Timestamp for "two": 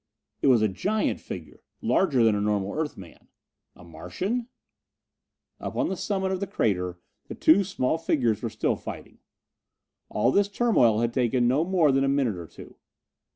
7.35-7.63, 12.47-12.77